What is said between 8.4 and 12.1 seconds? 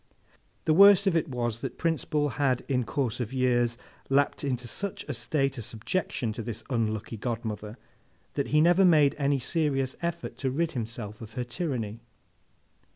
he never made any serious effort to rid himself of her tyranny.